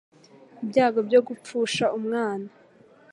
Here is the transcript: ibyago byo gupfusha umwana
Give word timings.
ibyago 0.63 0.99
byo 1.07 1.19
gupfusha 1.27 1.85
umwana 1.97 2.47